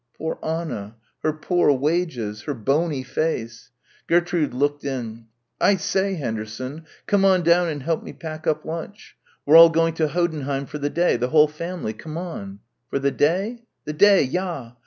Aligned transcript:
Poor 0.17 0.39
Anna. 0.41 0.95
Her 1.21 1.31
poor 1.31 1.71
wages. 1.71 2.41
Her 2.45 2.55
bony 2.55 3.03
face.... 3.03 3.69
Gertrude 4.07 4.51
looked 4.51 4.83
in. 4.83 5.27
"I 5.59 5.75
say, 5.75 6.15
Henderson, 6.15 6.85
come 7.05 7.23
on 7.23 7.43
down 7.43 7.67
and 7.67 7.83
help 7.83 8.01
me 8.01 8.11
pack 8.11 8.47
up 8.47 8.65
lunch. 8.65 9.15
We're 9.45 9.57
all 9.57 9.69
going 9.69 9.93
to 9.93 10.07
Hoddenheim 10.07 10.65
for 10.65 10.79
the 10.79 10.89
day, 10.89 11.17
the 11.17 11.29
whole 11.29 11.47
family, 11.47 11.93
come 11.93 12.17
on." 12.17 12.61
"For 12.89 12.97
the 12.97 13.11
day?" 13.11 13.61
"The 13.85 13.93
day, 13.93 14.23
ja. 14.23 14.71